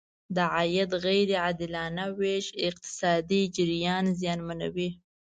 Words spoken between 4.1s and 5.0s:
زیانمنوي.